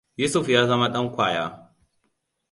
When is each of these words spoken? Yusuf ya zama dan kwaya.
Yusuf 0.19 0.45
ya 0.53 0.61
zama 0.69 0.87
dan 0.93 1.05
kwaya. 1.15 1.45